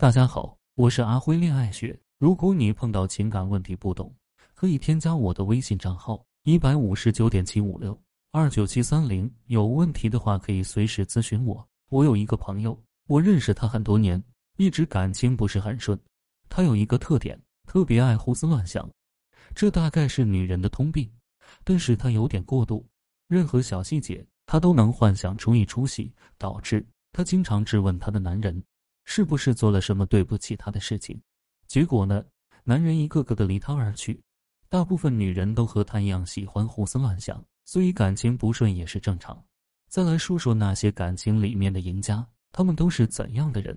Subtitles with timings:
[0.00, 1.94] 大家好，我是阿辉恋爱学。
[2.18, 4.10] 如果你碰到情感问题不懂，
[4.54, 7.94] 可以添加我的微信账号一百五十九点七五六
[8.32, 9.30] 二九七三零。
[9.48, 11.62] 有问题的话可以随时咨询我。
[11.90, 14.24] 我有一个朋友，我认识他很多年，
[14.56, 16.00] 一直感情不是很顺。
[16.48, 17.38] 他有一个特点，
[17.68, 18.90] 特别爱胡思乱想，
[19.54, 21.06] 这大概是女人的通病，
[21.62, 22.88] 但是他有点过度，
[23.28, 26.82] 任何小细节他都能幻想出一出戏，导致
[27.12, 28.64] 他经常质问他的男人。
[29.12, 31.20] 是不是做了什么对不起他的事情？
[31.66, 32.24] 结果呢？
[32.62, 34.22] 男人一个个的离他而去。
[34.68, 39.36] 大部分女人都和他一样喜欢胡思乱想，所以感情不顺也是正常。
[39.88, 43.76] 再来说说那些感情里面的赢家，他们都是怎样的人？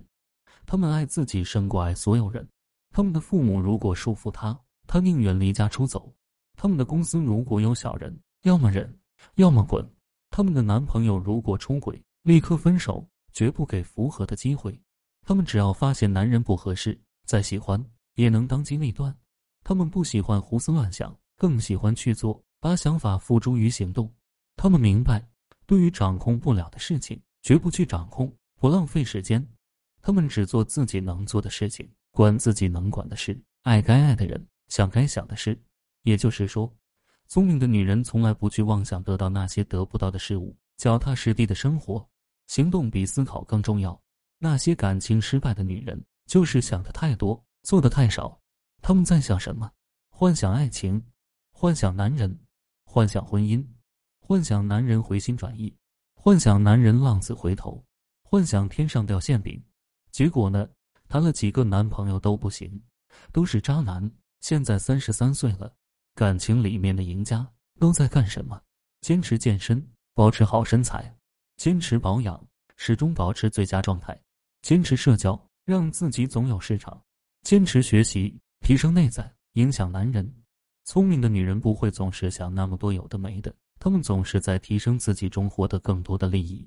[0.66, 2.48] 他们爱自己胜过爱所有人。
[2.92, 4.56] 他们的父母如果束缚他，
[4.86, 6.14] 他宁愿离家出走。
[6.56, 8.96] 他们的公司如果有小人，要么忍，
[9.34, 9.84] 要么滚。
[10.30, 14.80] 他们的男朋友如果出轨，立刻分手，绝不给复合的机会。
[15.24, 17.82] 他们只要发现男人不合适，再喜欢
[18.14, 19.16] 也能当机立断。
[19.62, 24.12] 他们不喜欢胡思乱想，更喜欢去做，把想法付诸于行动。
[24.56, 25.26] 他们明白，
[25.66, 28.30] 对于掌控不了的事情，绝不去掌控，
[28.60, 29.44] 不浪费时间。
[30.02, 35.58] 他们只做自己能做的事情，管自己能管的事，爱该爱的人，想该想的事。
[36.02, 36.70] 也就是说，
[37.28, 42.06] 聪明的女人从来不去妄想得到那些得不到的事物，脚踏实地的生活，
[42.46, 43.98] 行动比思考更重要。
[44.44, 48.38] 那些感情失败的女人，就是想的太多，做的太少。
[48.82, 49.72] 他们在想什么？
[50.10, 51.02] 幻想爱情，
[51.50, 52.38] 幻想男人，
[52.84, 53.66] 幻想婚姻，
[54.20, 55.74] 幻想男人回心转意，
[56.14, 57.82] 幻想男人浪子回头，
[58.22, 59.64] 幻想天上掉馅饼。
[60.10, 60.68] 结果呢？
[61.08, 62.82] 谈了几个男朋友都不行，
[63.32, 64.10] 都是渣男。
[64.40, 65.74] 现在三十三岁了，
[66.14, 67.50] 感情里面的赢家
[67.80, 68.60] 都在干什么？
[69.00, 71.16] 坚持健身，保持好身材，
[71.56, 74.20] 坚持保养，始终保持最佳状态。
[74.64, 76.98] 坚持社交，让自己总有市场；
[77.42, 80.26] 坚持学习，提升内在，影响男人。
[80.86, 86.66] 聪明的女人不会总是想那么多有的没的，她们总是在提升自己中获得更多的利益。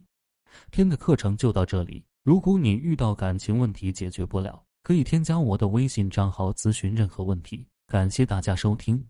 [0.70, 2.06] 天的课程就到这里。
[2.22, 7.68] 如果你遇到感情问题解决不了，可以添加我的微信账号咨询任何问题。
[7.88, 9.04] 感谢大家收听。